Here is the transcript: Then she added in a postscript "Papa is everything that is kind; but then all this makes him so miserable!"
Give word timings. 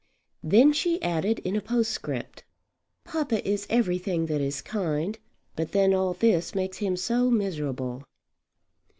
Then 0.41 0.73
she 0.73 0.99
added 1.03 1.37
in 1.45 1.55
a 1.55 1.61
postscript 1.61 2.43
"Papa 3.03 3.47
is 3.47 3.67
everything 3.69 4.25
that 4.25 4.41
is 4.41 4.59
kind; 4.63 5.19
but 5.55 5.73
then 5.73 5.93
all 5.93 6.15
this 6.15 6.55
makes 6.55 6.77
him 6.77 6.97
so 6.97 7.29
miserable!" 7.29 8.01